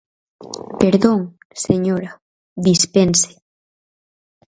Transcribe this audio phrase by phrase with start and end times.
[0.81, 1.19] "Perdón,
[1.65, 2.11] señora,
[2.67, 3.31] dispense..."